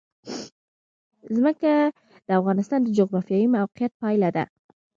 [1.35, 1.71] ځمکه
[2.27, 4.43] د افغانستان د جغرافیایي موقیعت پایله ده.